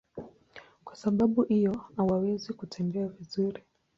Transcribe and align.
Kwa 0.83 0.95
sababu 0.95 1.41
hiyo 1.43 1.81
hawawezi 1.97 2.53
kutembea 2.53 3.07
vizuri. 3.07 3.63